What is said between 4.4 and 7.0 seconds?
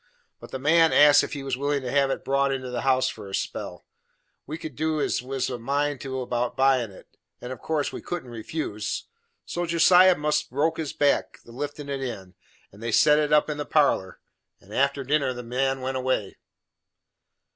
we could do as we was a mind to about buyin'